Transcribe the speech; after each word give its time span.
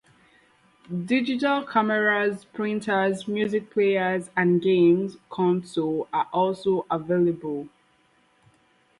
Digital 1.05 1.63
cameras, 1.63 2.43
printers, 2.43 3.27
music 3.27 3.69
players, 3.69 4.31
and 4.35 4.59
games 4.59 5.17
consoles 5.29 6.07
are 6.11 6.27
also 6.33 6.87
available. 6.89 7.67